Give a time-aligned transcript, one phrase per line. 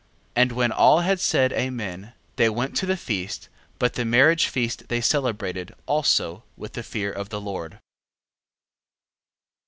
[0.31, 0.31] 9:12.
[0.41, 4.87] And when all had said, Amen, they went to the feast: but the marriage feast
[4.87, 7.77] they celebrated also with the fear of the Lord.